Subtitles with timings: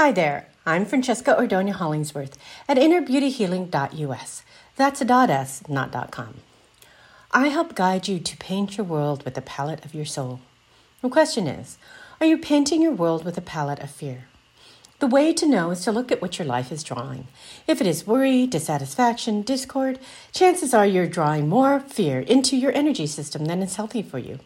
[0.00, 4.42] Hi there, I'm Francesca Ordonia Hollingsworth at innerbeautyhealing.us.
[4.76, 6.36] That's a dot .s, not dot .com.
[7.32, 10.40] I help guide you to paint your world with the palette of your soul.
[11.02, 11.76] The question is,
[12.18, 14.24] are you painting your world with a palette of fear?
[15.00, 17.28] The way to know is to look at what your life is drawing.
[17.66, 19.98] If it is worry, dissatisfaction, discord,
[20.32, 24.38] chances are you're drawing more fear into your energy system than is healthy for you.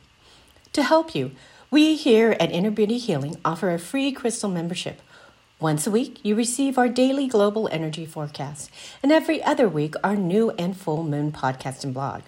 [0.72, 1.30] To help you,
[1.70, 5.00] we here at Inner Beauty Healing offer a free crystal membership.
[5.60, 8.68] Once a week, you receive our daily global energy forecast,
[9.04, 12.22] and every other week, our new and full moon podcast and blog.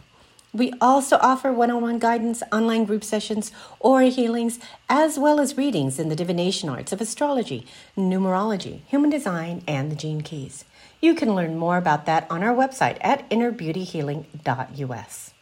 [0.54, 3.50] We also offer one on one guidance, online group sessions,
[3.80, 9.64] aura healings, as well as readings in the divination arts of astrology, numerology, human design,
[9.66, 10.64] and the gene keys.
[11.00, 15.32] You can learn more about that on our website at innerbeautyhealing.us.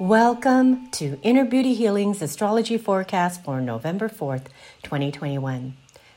[0.00, 4.46] Welcome to Inner Beauty Healing's astrology forecast for November 4th,
[4.82, 5.74] 2021.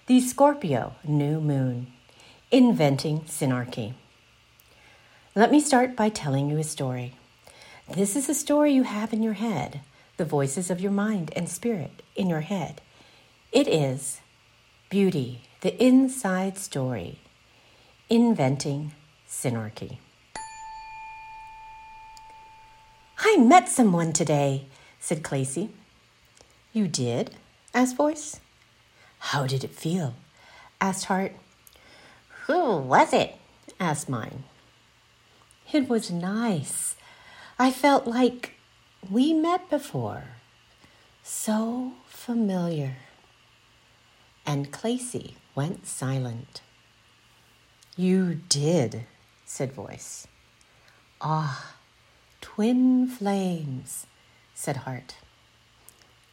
[0.08, 1.88] The Scorpio New Moon.
[2.50, 3.94] Inventing Synarchy.
[5.36, 7.16] Let me start by telling you a story.
[7.94, 9.82] This is a story you have in your head,
[10.16, 12.80] the voices of your mind and spirit in your head.
[13.52, 14.22] It is
[14.90, 17.20] Beauty, the Inside Story,
[18.10, 18.94] Inventing
[19.28, 19.98] Synarchy.
[23.20, 24.68] I met someone today,
[25.02, 25.68] said Clacy.
[26.72, 27.32] You did?
[27.74, 28.40] asked Voice.
[29.20, 30.16] How did it feel?
[30.80, 31.34] asked Heart.
[32.46, 33.36] Who was it?
[33.80, 34.44] asked Mind.
[35.72, 36.96] It was nice,
[37.60, 38.54] I felt like
[39.10, 40.24] we met before.
[41.24, 42.96] So familiar.
[44.46, 46.62] And Clacy went silent.
[47.98, 49.06] You did,
[49.46, 50.28] said Voice.
[51.20, 51.76] Ah,
[52.40, 54.06] twin flames,
[54.54, 55.16] said Heart.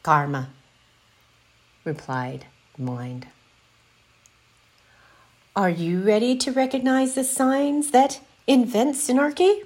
[0.03, 0.49] Karma,
[1.83, 2.45] replied
[2.77, 3.27] Mind.
[5.55, 9.63] Are you ready to recognize the signs that invent synarchy?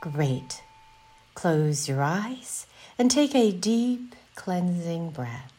[0.00, 0.62] Great.
[1.34, 2.66] Close your eyes
[2.98, 5.52] and take a deep, cleansing breath.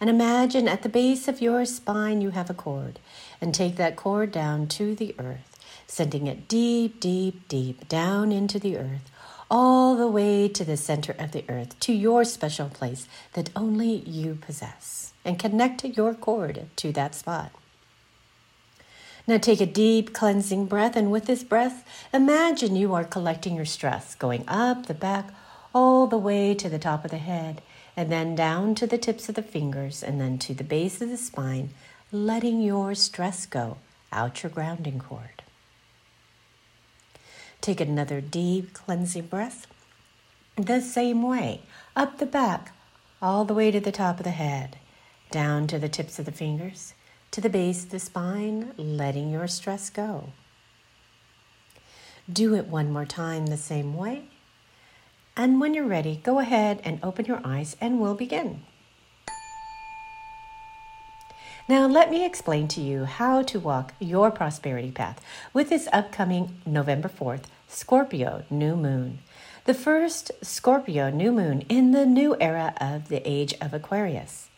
[0.00, 2.98] And imagine at the base of your spine you have a cord,
[3.40, 8.58] and take that cord down to the earth, sending it deep, deep, deep down into
[8.58, 9.10] the earth,
[9.50, 13.96] all the way to the center of the earth, to your special place that only
[14.06, 17.52] you possess, and connect your cord to that spot.
[19.28, 23.64] Now take a deep cleansing breath, and with this breath, imagine you are collecting your
[23.64, 25.30] stress, going up the back
[25.74, 27.60] all the way to the top of the head,
[27.96, 31.08] and then down to the tips of the fingers, and then to the base of
[31.08, 31.70] the spine,
[32.12, 33.78] letting your stress go
[34.12, 35.42] out your grounding cord.
[37.60, 39.66] Take another deep cleansing breath.
[40.56, 41.62] The same way,
[41.94, 42.72] up the back,
[43.20, 44.78] all the way to the top of the head,
[45.30, 46.94] down to the tips of the fingers,
[47.32, 50.30] to the base of the spine, letting your stress go.
[52.32, 54.24] Do it one more time the same way.
[55.36, 58.62] And when you're ready, go ahead and open your eyes and we'll begin.
[61.68, 65.20] Now, let me explain to you how to walk your prosperity path
[65.52, 69.18] with this upcoming November 4th Scorpio new moon.
[69.64, 74.48] The first Scorpio new moon in the new era of the age of Aquarius.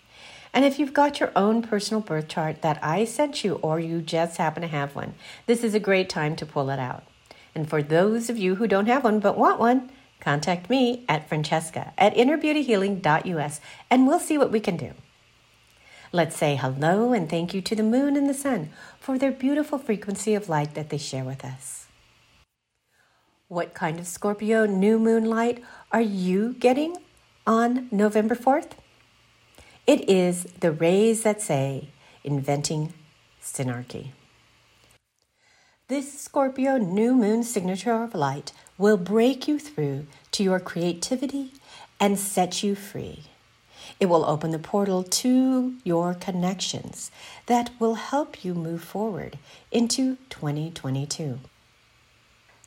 [0.53, 4.03] And if you've got your own personal birth chart that I sent you, or you
[4.03, 5.15] just happen to have one,
[5.47, 7.05] this is a great time to pull it out.
[7.55, 9.91] And for those of you who don't have one but want one,
[10.21, 14.93] contact me at Francesca at innerbeautyhealing.us and we'll see what we can do.
[16.11, 19.79] Let's say hello and thank you to the moon and the sun for their beautiful
[19.79, 21.87] frequency of light that they share with us.
[23.49, 26.97] What kind of Scorpio new moon light are you getting
[27.47, 28.71] on November 4th?
[29.87, 31.89] It is the rays that say,
[32.25, 32.95] inventing
[33.43, 34.09] synarchy.
[35.89, 41.53] This Scorpio new moon signature of light will break you through to your creativity
[42.01, 43.25] and set you free.
[44.01, 47.11] It will open the portal to your connections
[47.47, 49.39] that will help you move forward
[49.71, 51.41] into 2022.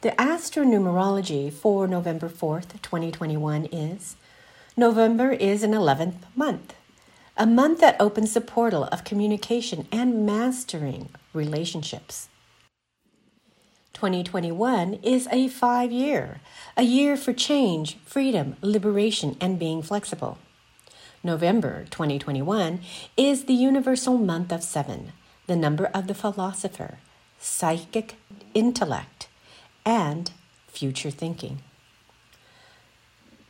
[0.02, 4.16] The astronumerology for November 4th, 2021 is
[4.76, 6.74] November is an 11th month
[7.38, 12.30] a month that opens the portal of communication and mastering relationships.
[13.94, 16.42] 2021 is a five year,
[16.76, 20.38] a year for change, freedom, liberation, and being flexible.
[21.24, 22.80] November 2021
[23.16, 25.12] is the universal month of seven,
[25.46, 26.98] the number of the philosopher,
[27.40, 28.16] psychic
[28.56, 29.28] intellect,
[29.86, 30.32] and
[30.68, 31.60] future thinking.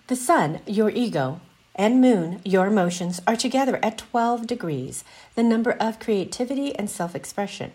[0.08, 1.40] The sun, your ego,
[1.74, 7.16] and moon, your emotions, are together at 12 degrees, the number of creativity and self
[7.16, 7.72] expression.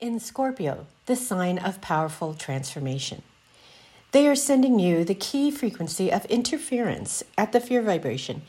[0.00, 3.22] In Scorpio, the sign of powerful transformation.
[4.10, 8.42] They are sending you the key frequency of interference at the fear vibration,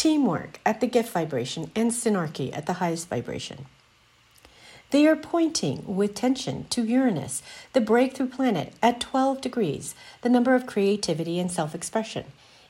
[0.00, 3.66] teamwork at the gift vibration, and synarchy at the highest vibration.
[4.92, 7.42] They are pointing with tension to Uranus,
[7.74, 12.24] the breakthrough planet, at 12 degrees, the number of creativity and self expression.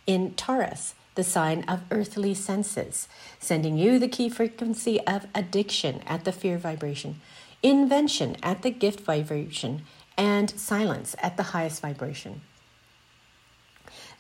[0.09, 3.07] In Taurus, the sign of earthly senses,
[3.39, 7.21] sending you the key frequency of addiction at the fear vibration,
[7.63, 9.83] invention at the gift vibration,
[10.19, 12.41] and silence at the highest vibration.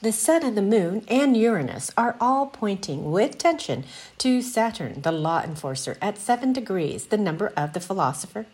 [0.02, 3.84] The Sun and the Moon and Uranus are all pointing with tension
[4.16, 8.46] to Saturn, the law enforcer, at seven degrees, the number of the philosopher,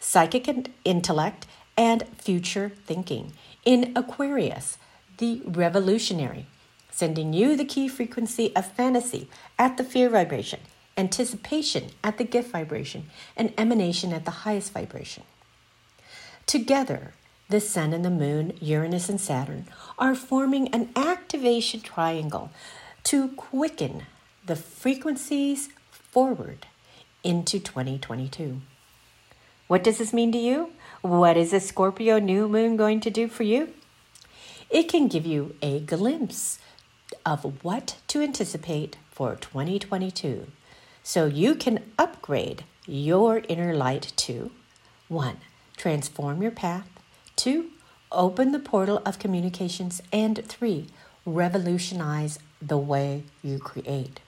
[0.00, 1.46] psychic intellect,
[1.76, 3.34] and future thinking.
[3.66, 4.78] In Aquarius,
[5.18, 6.46] the revolutionary,
[6.90, 9.28] sending you the key frequency of fantasy
[9.58, 10.60] at the fear vibration,
[10.96, 15.24] anticipation at the gift vibration, and emanation at the highest vibration.
[16.46, 17.12] Together,
[17.48, 19.66] the Sun and the Moon, Uranus and Saturn,
[19.98, 22.50] are forming an activation triangle
[23.04, 24.04] to quicken
[24.46, 26.66] the frequencies forward
[27.22, 28.60] into 2022.
[29.66, 30.70] What does this mean to you?
[31.02, 33.70] What is a Scorpio new moon going to do for you?
[34.70, 36.58] It can give you a glimpse
[37.24, 40.46] of what to anticipate for 2022
[41.02, 44.50] so you can upgrade your inner light to
[45.08, 45.36] 1.
[45.76, 46.93] Transform your path
[47.36, 47.70] Two,
[48.12, 50.00] open the portal of communications.
[50.12, 50.86] And three,
[51.26, 54.20] revolutionize the way you create.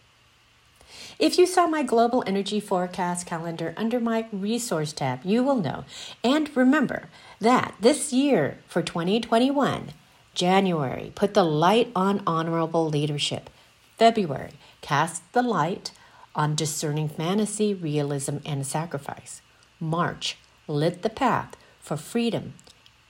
[1.19, 5.85] If you saw my global energy forecast calendar under my resource tab, you will know.
[6.23, 7.09] And remember
[7.41, 9.93] that this year for 2021,
[10.35, 13.51] January, put the light on honorable leadership.
[13.97, 14.53] February,
[14.83, 15.93] cast the light
[16.35, 19.41] on discerning fantasy, realism, and sacrifice.
[19.81, 20.37] March,
[20.69, 22.53] lit the path for freedom,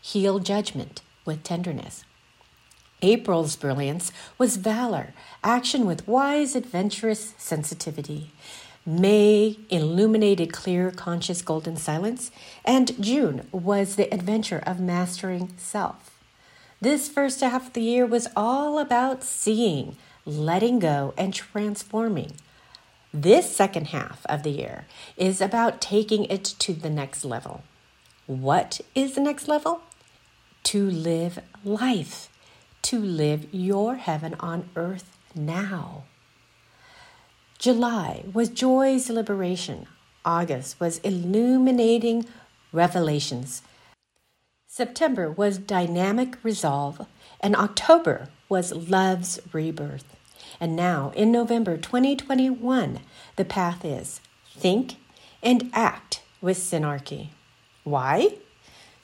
[0.06, 2.04] heal judgment with tenderness.
[3.02, 5.12] April's brilliance was valor,
[5.42, 8.30] action with wise, adventurous sensitivity.
[8.86, 12.30] May illuminated clear, conscious golden silence,
[12.64, 16.20] and June was the adventure of mastering self.
[16.80, 22.32] This first half of the year was all about seeing, letting go, and transforming.
[23.12, 24.86] This second half of the year
[25.16, 27.64] is about taking it to the next level.
[28.26, 29.82] What is the next level?
[30.66, 32.28] To live life,
[32.82, 36.02] to live your heaven on earth now.
[37.56, 39.86] July was joy's liberation.
[40.24, 42.26] August was illuminating
[42.72, 43.62] revelations.
[44.66, 47.06] September was dynamic resolve.
[47.40, 50.16] And October was love's rebirth.
[50.58, 52.98] And now, in November 2021,
[53.36, 54.20] the path is
[54.50, 54.96] think
[55.44, 57.28] and act with synarchy.
[57.84, 58.38] Why?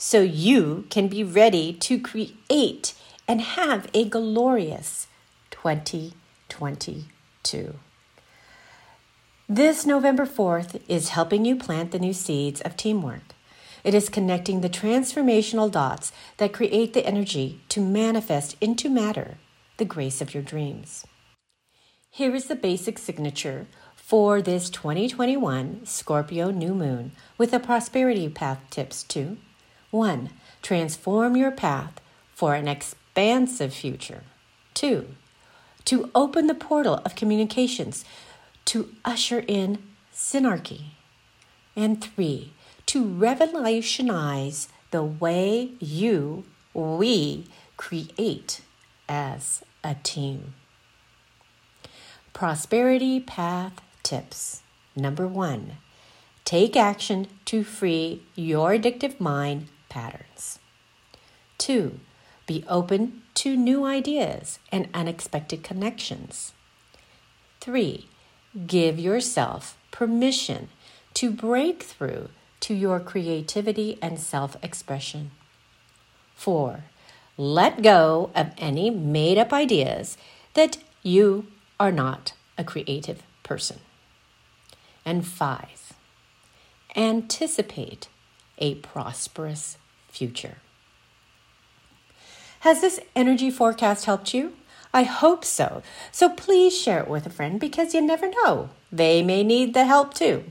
[0.03, 2.93] So you can be ready to create
[3.29, 5.07] and have a glorious
[5.53, 7.75] 2022.
[9.49, 13.37] This November 4th is helping you plant the new seeds of teamwork.
[13.85, 19.39] It is connecting the transformational dots that create the energy to manifest into matter
[19.77, 21.07] the grace of your dreams.
[22.11, 28.59] Here is the basic signature for this 2021 Scorpio new moon with the prosperity path
[28.69, 29.37] tips to
[29.93, 30.31] 1.
[30.63, 32.01] Transform your path
[32.35, 34.25] for an expansive future.
[34.73, 35.07] 2.
[35.85, 38.05] To open the portal of communications
[38.65, 39.79] to usher in
[40.15, 40.87] synarchy.
[41.77, 42.53] And 3.
[42.87, 47.47] To revolutionize the way you, we
[47.77, 48.63] create
[49.09, 50.55] as a team.
[52.33, 54.63] Prosperity Path Tips.
[54.97, 55.73] Number one,
[56.47, 60.59] take action to free your addictive mind patterns.
[61.59, 62.01] Two,
[62.47, 66.55] be open to new ideas and unexpected connections.
[67.61, 68.09] Three,
[68.67, 70.71] give yourself permission
[71.13, 72.31] to break through
[72.61, 75.31] to your creativity and self expression.
[76.35, 76.85] Four,
[77.37, 80.17] let go of any made up ideas
[80.55, 83.81] that you are not a creative person.
[85.05, 85.93] And five,
[86.97, 88.09] anticipate
[88.59, 89.77] a prosperous
[90.13, 90.59] future.
[92.61, 94.53] Has this energy forecast helped you?
[94.95, 95.83] I hope so.
[96.13, 98.71] So please share it with a friend because you never know.
[98.93, 100.45] They may need the help too.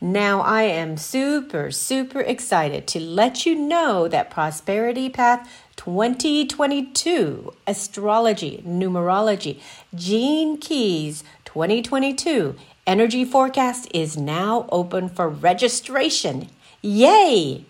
[0.00, 8.64] Now, I am super, super excited to let you know that Prosperity Path 2022 Astrology,
[8.66, 9.60] Numerology,
[9.94, 16.48] Gene Keys 2022 Energy Forecast is now open for registration.
[16.80, 17.64] Yay!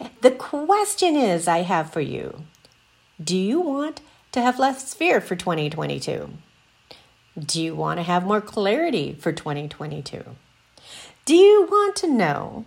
[0.20, 2.44] The question is I have for you
[3.22, 4.00] Do you want
[4.32, 6.30] to have less fear for 2022?
[7.38, 10.24] Do you want to have more clarity for 2022?
[11.24, 12.64] Do you want to know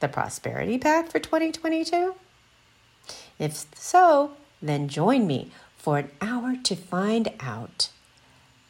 [0.00, 2.14] the prosperity path for 2022?
[3.38, 7.88] If so, then join me for an hour to find out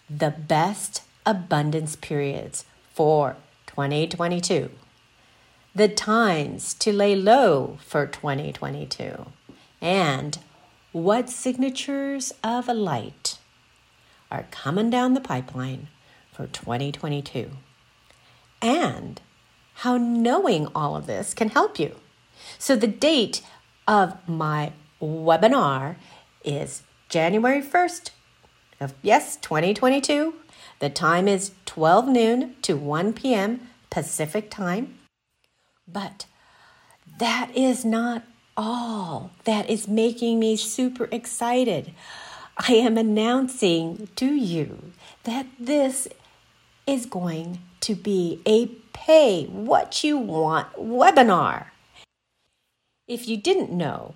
[0.09, 2.65] the best abundance periods
[2.95, 4.71] for 2022,
[5.75, 9.27] the times to lay low for 2022,
[9.81, 10.39] and
[10.93, 13.39] what signatures of a light
[14.31, 15.89] are coming down the pipeline
[16.31, 17.51] for 2022,
[18.61, 19.21] and
[19.77, 21.97] how knowing all of this can help you.
[22.59, 23.43] So, the date
[23.89, 25.97] of my webinar
[26.45, 28.11] is January 1st
[28.81, 30.35] of yes, 2022.
[30.81, 33.69] The time is 12 noon to 1 p.m.
[33.91, 34.99] Pacific time.
[35.93, 36.27] But
[37.19, 38.23] that is not
[38.57, 41.93] all that is making me super excited.
[42.57, 44.93] I am announcing to you
[45.25, 46.07] that this
[46.87, 51.67] is going to be a pay what you want webinar.
[53.09, 54.15] If you didn't know,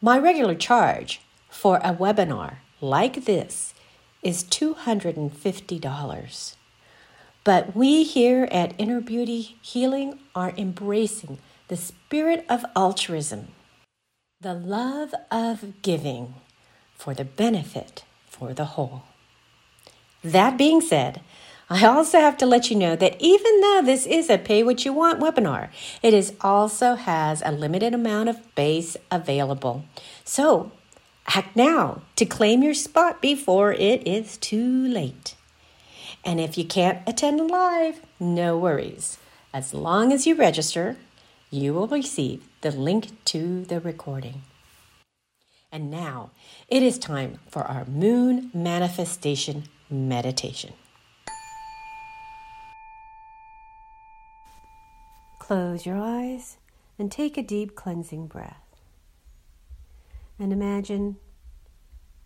[0.00, 3.74] my regular charge for a webinar like this
[4.22, 6.56] is $250.
[7.46, 11.38] But we here at Inner Beauty Healing are embracing
[11.68, 13.52] the spirit of altruism,
[14.40, 16.34] the love of giving
[16.96, 19.04] for the benefit for the whole.
[20.24, 21.20] That being said,
[21.70, 24.84] I also have to let you know that even though this is a pay what
[24.84, 25.68] you want webinar,
[26.02, 29.84] it is also has a limited amount of space available.
[30.24, 30.72] So
[31.28, 35.35] act now to claim your spot before it is too late.
[36.26, 39.18] And if you can't attend live, no worries.
[39.54, 40.96] As long as you register,
[41.52, 44.42] you will receive the link to the recording.
[45.70, 46.32] And now
[46.66, 50.72] it is time for our moon manifestation meditation.
[55.38, 56.56] Close your eyes
[56.98, 58.64] and take a deep cleansing breath.
[60.40, 61.18] And imagine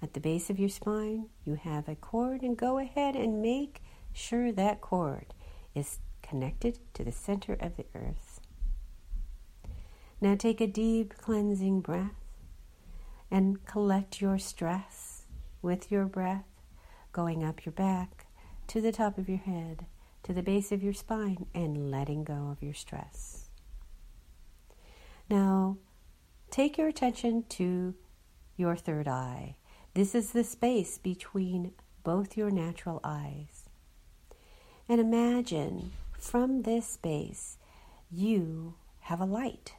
[0.00, 3.82] at the base of your spine you have a cord, and go ahead and make
[4.12, 5.34] sure that cord
[5.74, 8.40] is connected to the center of the earth.
[10.20, 12.24] Now take a deep cleansing breath
[13.30, 15.22] and collect your stress
[15.62, 16.46] with your breath,
[17.12, 18.26] going up your back
[18.68, 19.86] to the top of your head
[20.22, 23.48] to the base of your spine and letting go of your stress.
[25.28, 25.78] Now,
[26.50, 27.94] take your attention to
[28.56, 29.56] your third eye.
[29.94, 31.72] This is the space between
[32.04, 33.59] both your natural eyes.
[34.90, 37.58] And imagine from this space
[38.10, 39.74] you have a light.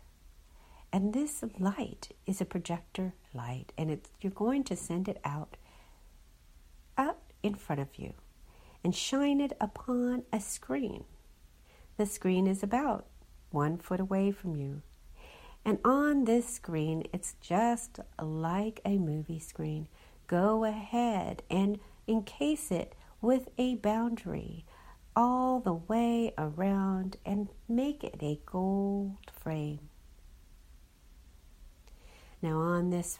[0.94, 5.58] And this light is a projector light, and you're going to send it out
[6.98, 8.14] out in front of you
[8.86, 11.04] and shine it upon a screen.
[11.98, 13.06] The screen is about
[13.50, 14.82] one foot away from you.
[15.66, 19.90] And on this screen, it's just like a movie screen.
[20.28, 24.64] Go ahead and encase it with a boundary
[25.16, 29.90] all the way around and make it a gold frame.
[32.42, 33.20] Now, on this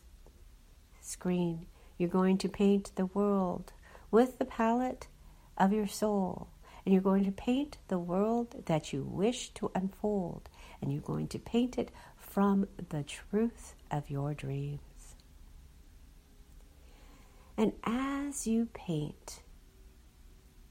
[1.02, 1.68] screen,
[1.98, 3.74] you're going to paint the world
[4.10, 5.08] with the palette
[5.58, 6.50] of your soul.
[6.84, 10.50] And you're going to paint the world that you wish to unfold.
[10.82, 14.80] And you're going to paint it from the truth of your dreams.
[17.56, 19.44] And as you paint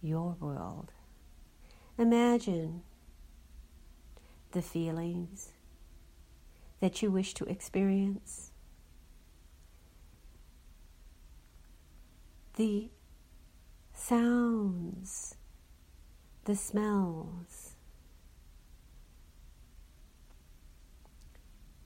[0.02, 0.90] your world,
[2.00, 2.82] imagine
[4.52, 5.50] the feelings
[6.80, 8.52] that you wish to experience,
[12.56, 12.88] the
[13.94, 15.36] sounds,
[16.44, 17.74] the smells,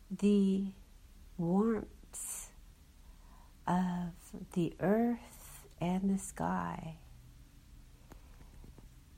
[0.09, 0.67] the
[1.37, 2.51] warmth
[3.67, 4.13] of
[4.53, 6.95] the earth and the sky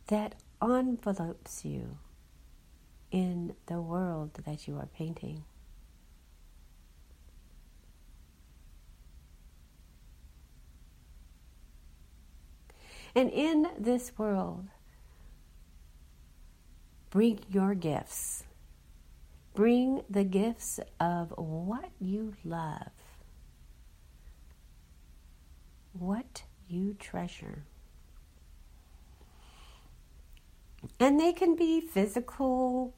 [0.07, 1.99] that envelopes you
[3.11, 5.45] in the world that you are painting.
[13.15, 14.67] And in this world,
[17.09, 18.45] bring your gifts.
[19.55, 22.91] Bring the gifts of what you love,
[25.95, 27.65] what you treasure.
[30.99, 32.95] And they can be physical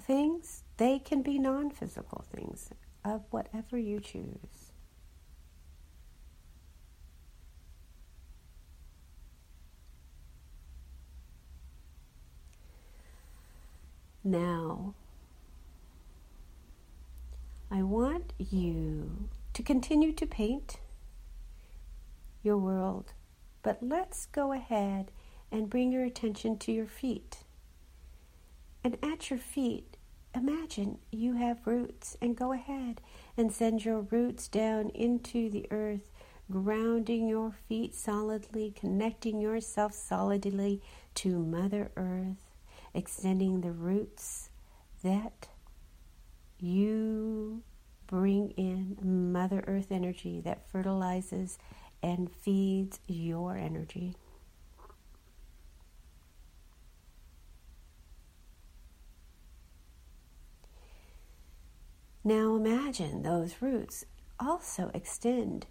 [0.00, 2.70] things, they can be non physical things
[3.04, 4.72] of whatever you choose.
[14.22, 14.94] Now,
[17.70, 20.78] I want you to continue to paint
[22.42, 23.12] your world,
[23.62, 25.10] but let's go ahead
[25.50, 27.38] and bring your attention to your feet.
[28.82, 29.96] And at your feet,
[30.34, 33.00] imagine you have roots and go ahead
[33.36, 36.10] and send your roots down into the earth,
[36.50, 40.80] grounding your feet solidly, connecting yourself solidly
[41.14, 42.50] to Mother Earth
[42.94, 44.50] extending the roots
[45.02, 45.48] that
[46.58, 47.62] you
[48.06, 48.96] bring in
[49.32, 51.58] Mother Earth energy that fertilizes
[52.02, 54.16] and feeds your energy.
[62.22, 64.04] Now imagine those roots
[64.38, 65.66] also extend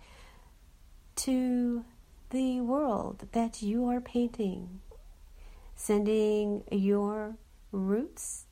[1.18, 1.86] to
[2.30, 4.82] the world that you are painting
[5.80, 7.38] sending your
[7.72, 8.46] roots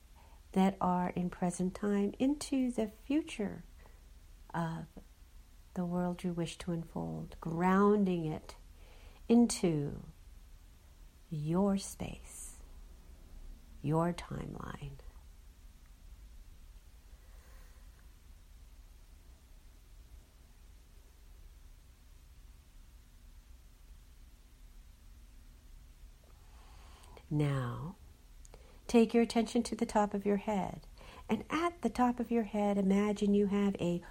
[0.54, 3.66] that are in present time into the future
[4.54, 4.86] of
[5.74, 8.56] the world you wish to unfold, grounding it
[9.27, 9.94] into
[11.30, 12.54] your space,
[13.82, 15.00] your timeline.
[27.29, 27.96] Now,
[28.88, 30.81] take your attention to the top of your head.
[31.29, 34.01] And at the top of your head, imagine you have a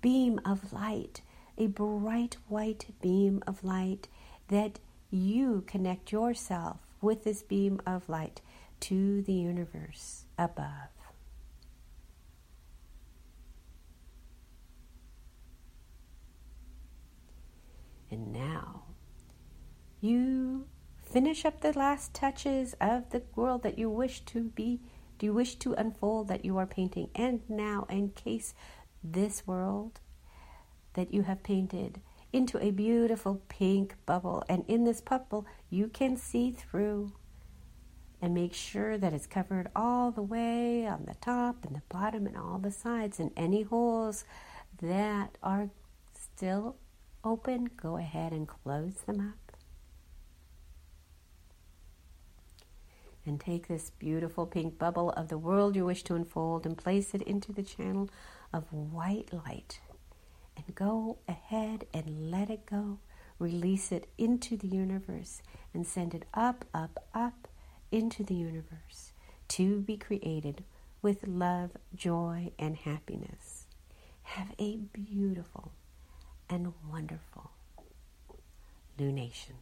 [0.00, 1.22] beam of light,
[1.58, 4.08] a bright white beam of light
[4.48, 4.78] that
[5.10, 8.40] you connect yourself with this beam of light
[8.80, 10.90] to the universe above.
[18.10, 18.82] And now
[20.00, 20.66] you
[21.12, 24.80] Finish up the last touches of the world that you wish to be,
[25.18, 27.10] do you wish to unfold that you are painting.
[27.14, 28.54] And now encase
[29.04, 30.00] this world
[30.94, 32.00] that you have painted
[32.32, 34.42] into a beautiful pink bubble.
[34.48, 37.12] And in this bubble, you can see through
[38.22, 42.26] and make sure that it's covered all the way on the top and the bottom
[42.26, 43.20] and all the sides.
[43.20, 44.24] And any holes
[44.80, 45.68] that are
[46.18, 46.76] still
[47.22, 49.41] open, go ahead and close them up.
[53.24, 57.14] And take this beautiful pink bubble of the world you wish to unfold and place
[57.14, 58.10] it into the channel
[58.52, 59.80] of white light.
[60.56, 62.98] And go ahead and let it go.
[63.38, 67.48] Release it into the universe and send it up, up, up
[67.90, 69.12] into the universe
[69.48, 70.64] to be created
[71.00, 73.66] with love, joy, and happiness.
[74.22, 75.72] Have a beautiful
[76.48, 77.50] and wonderful
[78.98, 79.56] lunation.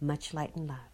[0.00, 0.93] Much light and love.